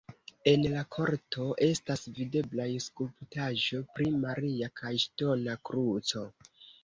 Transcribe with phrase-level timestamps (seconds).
[0.51, 6.25] En la korto estas videblaj skulptaĵo pri Maria kaj ŝtona kruco.